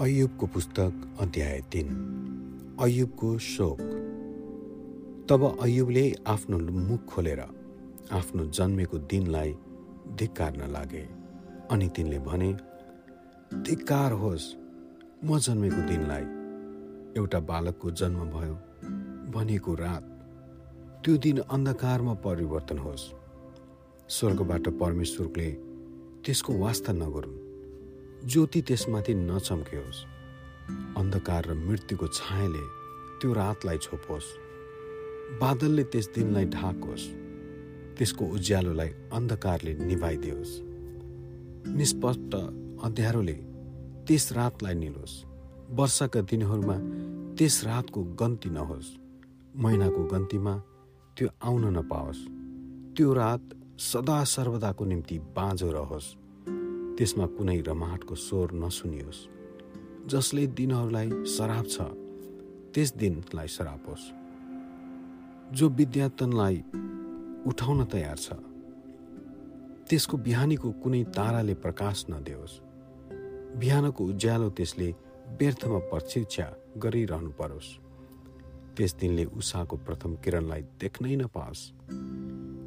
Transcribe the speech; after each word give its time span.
अयुबको 0.00 0.46
पुस्तक 0.46 1.16
अध्याय 1.20 1.60
तिन। 1.72 1.88
अयुबको 2.80 3.38
शोक। 3.38 3.80
तब 5.30 5.58
अयुबले 5.62 6.04
आफ्नो 6.26 6.58
मुख 6.58 7.04
खोलेर 7.04 7.40
आफ्नो 8.12 8.44
जन्मेको 8.46 8.98
दिनलाई 9.10 9.52
धिक्कार्न 10.18 10.70
लागे 10.70 11.02
अनि 11.70 11.88
तिनले 11.88 12.18
भने 12.18 12.50
धिक्कार 13.66 14.12
होस् 14.12 14.46
म 15.24 15.38
जन्मेको 15.38 15.82
दिनलाई। 15.88 16.24
एउटा 17.18 17.40
बालकको 17.40 17.90
जन्म 17.90 18.20
भयो 18.30 18.54
भनेको 19.34 19.74
रात। 19.74 20.04
त्यो 21.04 21.16
दिन 21.16 21.38
अन्धकारमा 21.50 22.14
परिवर्तन 22.14 22.78
होस्। 22.78 23.10
स्वर्गबाट 24.08 24.68
परमेश्वरले 24.78 25.50
त्यसको 26.24 26.58
वास्ता 26.58 26.92
नगरून्। 26.92 27.37
ज्योति 28.24 28.62
त्यसमाथि 28.62 29.14
नचम्कियोस्। 29.14 30.04
अन्धकार 30.96 31.44
र 31.46 31.54
मृत्युको 31.54 32.06
छायाले 32.06 32.64
त्यो 33.20 33.32
रातलाई 33.32 33.78
छोपोस्। 33.78 34.24
बादलले 35.40 35.84
त्यस 35.84 36.08
दिनलाई 36.14 36.44
ढाकोस्। 36.44 37.04
त्यसको 37.98 38.24
उज्यालोलाई 38.24 38.88
अन्धकारले 38.88 39.74
निभाइदियोस्। 39.74 40.60
निष्पष्ट 41.68 42.34
अँध्यारोले 42.84 43.32
त्यस 44.06 44.32
रातलाई 44.32 44.74
निलोस्। 44.74 45.24
वर्षाका 45.70 46.20
दिनहरूमा 46.20 46.76
त्यस 47.34 47.64
रातको 47.64 48.04
गन्ती 48.04 48.50
नहोस्। 48.50 48.98
महिनाको 49.56 50.04
गन्तीमा 50.04 50.62
त्यो 51.16 51.28
आउन 51.42 51.78
नपाओस्। 51.78 52.20
त्यो 52.96 53.12
रात 53.12 53.42
सदा 53.78 54.24
सर्वदाको 54.24 54.84
निम्ति 54.84 55.18
बाँझो 55.18 55.72
रहोस्। 55.72 56.16
त्यसमा 56.98 57.26
कुनै 57.38 57.60
रमाहटको 57.62 58.14
स्वर 58.14 58.48
नसुनियोस्। 58.58 59.18
जसले 60.10 60.46
दिनहरूलाई 60.58 61.08
सराप 61.30 61.66
छ 61.70 61.76
त्यस 62.74 62.90
दिनलाई 62.98 63.48
सराप 63.48 63.82
होस्। 63.88 64.04
जो 65.54 65.68
विद्यार्थनलाई 65.68 66.56
उठाउन 67.46 67.84
तयार 67.84 68.18
छ 68.18 68.28
त्यसको 69.88 70.16
बिहानीको 70.26 70.68
कुनै 70.82 71.02
ताराले 71.14 71.54
प्रकाश 71.54 71.96
नदेओस्। 72.10 72.54
बिहानको 73.62 74.04
उज्यालो 74.04 74.48
त्यसले 74.50 74.88
व्यर्थमा 75.38 75.78
प्रशिक्षा 75.78 76.46
गरिरहनु 76.82 77.30
परोस्। 77.30 77.68
त्यस 78.74 78.92
दिनले 79.00 79.24
उषाको 79.38 79.76
प्रथम 79.86 80.10
किरणलाई 80.24 80.62
देख्नै 80.82 81.16
नपाओस्। 81.16 81.62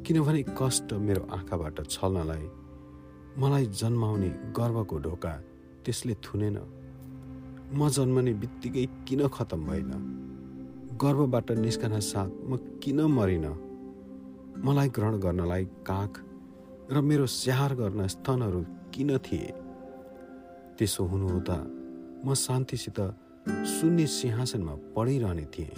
किनभने 0.06 0.42
कष्ट 0.58 0.92
मेरो 1.06 1.22
आँखाबाट 1.36 1.76
छल्नलाई 1.86 2.46
मलाई 3.38 3.66
जन्माउने 3.66 4.28
गर्वको 4.28 4.98
ढोका 4.98 5.32
त्यसले 5.84 6.14
थुनेन। 6.14 6.56
म 7.72 7.88
जन्मने 7.88 8.32
बित्तिकै 8.34 8.86
किन 9.08 9.28
खतम 9.28 9.60
भएन? 9.66 9.92
गर्वबाट 11.00 11.50
निस्कन 11.50 12.00
साथ 12.00 12.28
म 12.28 12.56
किन 12.82 13.00
मरिन? 13.00 13.46
मलाई 14.64 14.88
ग्रहण 14.88 15.14
गर्नलाई 15.18 15.64
काख 15.64 16.12
र 16.92 17.00
मेरो 17.00 17.26
स्याहार 17.26 17.74
गर्न 17.74 18.06
स्तनहरू 18.06 18.60
किन 18.92 19.18
थिए? 19.18 19.52
त्यसो 20.78 21.04
हुनुहुँदा 21.04 21.58
म 22.24 22.34
शान्तिसित 22.34 22.98
शून्य 23.66 24.06
सिंहासनमा 24.06 24.74
पढिरहने 24.96 25.44
थिएँ। 25.44 25.74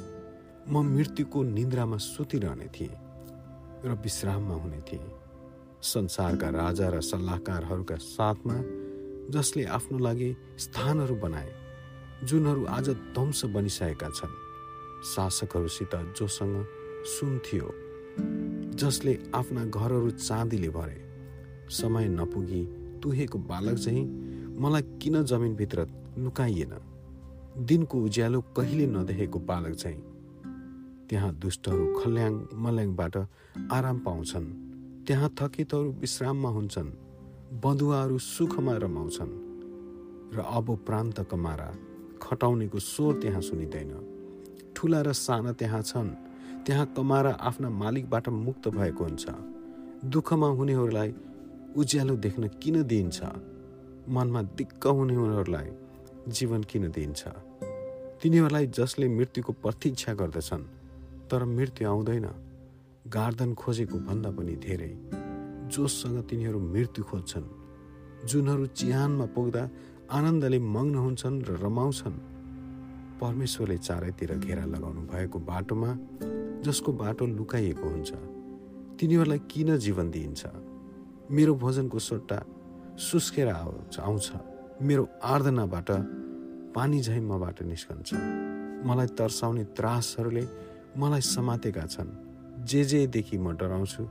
म 0.69 0.83
मृत्युको 0.83 1.43
निन्द्रामा 1.43 1.97
सुतिरहने 1.97 2.67
थिएँ 2.67 2.95
र 3.85 3.91
विश्राममा 4.03 4.55
हुने 4.55 4.81
थिएँ। 4.81 5.24
संसारका 5.85 6.49
राजा 6.49 6.89
र 6.89 7.01
सल्लाहकारहरूका 7.01 7.97
साथमा 7.97 8.55
जसले 9.31 9.65
आफ्नो 9.65 9.99
लागि 9.99 10.31
स्थानहरू 10.59 11.15
बनाए 11.15 11.53
जुनहरू 12.25 12.65
आज 12.67 12.89
ध्वंस 12.89 13.45
बनिसकेका 13.45 14.09
छन् 14.09 14.35
शासकहरूसित 15.05 15.95
जोसँग 16.17 16.57
सुन 17.07 17.39
थियो 17.39 17.69
जसले 18.81 19.19
आफ्ना 19.35 19.65
घरहरू 19.65 20.11
चाँदीले 20.11 20.69
भरे। 20.69 20.99
समय 21.71 22.09
नपुगी 22.09 22.65
तुहेको 23.03 23.39
बालक 23.39 23.79
चाहिँ 23.79 24.05
मलाई 24.61 24.83
किन 25.03 25.23
जमिनभित्र 25.25 25.87
लुकाइएन 26.19 26.75
दिनको 27.61 28.05
उज्यालो 28.05 28.41
कहिले 28.57 28.87
नदेखेको 28.87 29.39
बालक 29.39 29.75
चाहिँ 29.75 30.03
त्यहाँ 31.11 31.35
दुष्टहरू 31.35 31.87
खल्याङ 31.95 32.45
मल्याङबाट 32.57 33.17
आराम 33.73 33.99
पाउँछन्। 33.99 34.74
त्यहाँ 35.07 35.29
थकितहरू 35.39 35.91
विश्राममा 35.93 36.49
हुन्छन् 36.49 36.91
बधुवाहरू 37.61 38.19
सुखमा 38.19 38.75
रमाउँछन् 38.77 39.33
र 40.37 40.41
अब 40.41 40.67
प्रान्त 40.87 41.21
कमारा 41.31 41.69
खटाउनेको 42.23 42.79
स्वर 42.79 43.13
त्यहाँ 43.21 43.41
सुनिँदैन। 43.41 43.93
ठुला 44.77 45.01
र 45.01 45.13
साना 45.13 45.53
त्यहाँ 45.53 45.83
छन् 45.83 46.11
त्यहाँ 46.67 46.87
कमारा 46.97 47.33
आफ्ना 47.41 47.69
मालिकबाट 47.71 48.29
मुक्त 48.29 48.69
भएको 48.69 49.05
हुन्छ। 49.05 49.27
दुःखमा 50.05 50.49
हुनेहरूलाई 50.49 51.15
उज्यालो 51.77 52.17
देख्न 52.17 52.49
किन 52.63 52.83
दिइन्छ? 52.83 53.21
मनमा 54.09 54.43
दिक्क 54.43 54.87
हुनेहरूलाई 54.87 55.69
जीवन 56.29 56.63
किन 56.63 56.91
दिइन्छ? 56.91 57.23
तिनीहरूलाई 58.23 58.67
जसले 58.67 59.09
मृत्युको 59.09 59.53
प्रतीक्षा 59.53 60.15
गर्दछन् 60.15 60.65
तर 61.29 61.45
मृत्यु 61.45 61.89
आउँदैन। 61.89 62.27
गार्दन 63.05 63.53
खोजेको 63.55 63.99
भन्दा 64.01 64.31
पनि 64.33 64.55
धेरै। 64.57 64.93
जोसँग 65.69 66.19
तिनीहरू 66.25 66.59
मृत्यु 66.59 67.05
खोज्छन्। 67.05 67.47
जुनहरू 68.25 68.67
चिहानमा 68.67 69.27
पुग्दा 69.29 69.63
आनन्दले 70.11 70.59
मग्न 70.59 70.95
हुन्छन् 70.97 71.43
र 71.45 71.51
रमाउँछन्। 71.61 72.17
परमेश्वरले 73.21 73.77
चारैतिर 73.79 74.31
घेरा 74.41 74.65
लगाउनु 74.65 75.03
भएको 75.13 75.39
बाटोमा 75.39 75.91
जसको 76.65 76.93
बाटो 76.93 77.27
लुकाइएको 77.29 77.87
हुन्छ 77.89 78.11
तिनीहरूलाई 78.97 79.41
किन 79.53 79.77
जीवन 79.77 80.11
दिइन्छ? 80.11 80.43
मेरो 81.31 81.55
भोजनको 81.55 81.99
सट्टा 81.99 82.39
सुस्केर 82.97 83.49
आउँछ। 84.01 84.33
मेरो 84.81 85.05
आर्दनाबाट 85.25 85.89
पानी 86.73 86.99
झैँ 87.01 87.21
मबाट 87.21 87.63
निस्कन्छ। 87.63 88.11
मलाई 88.89 89.07
तर्साउने 89.13 89.65
त्रासहरूले 89.77 90.45
मलाई 90.97 91.21
समातेका 91.21 91.87
छन्। 91.87 92.24
जे 92.65 92.85
जेदेखि 92.85 93.37
म 93.39 93.53
डराउँछु 93.57 94.03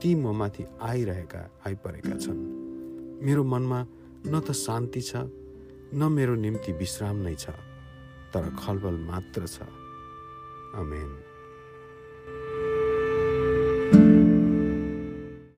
ती 0.00 0.14
म 0.14 0.32
माथि 0.36 0.64
आइरहेका 0.82 1.40
आइपरेका 1.66 2.16
छन्। 2.18 2.40
मेरो 3.24 3.42
मनमा 3.44 3.80
न 4.26 4.40
त 4.40 4.52
शान्ति 4.52 5.00
छ 5.00 5.24
न 5.94 6.12
मेरो 6.12 6.34
निम्ति 6.34 6.72
विश्राम 6.72 7.16
नै 7.26 7.34
छ 7.34 7.50
तर 8.32 8.44
खलबल 8.60 8.96
मात्र 9.08 9.46
छ। 9.46 9.62
अमेन 10.76 11.10